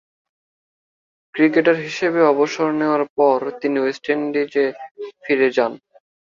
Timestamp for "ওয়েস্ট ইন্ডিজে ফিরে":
3.79-5.47